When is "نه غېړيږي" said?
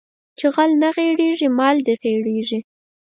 0.81-1.47